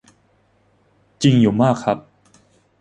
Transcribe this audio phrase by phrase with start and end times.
[1.23, 1.97] จริงอยู่มากครับ.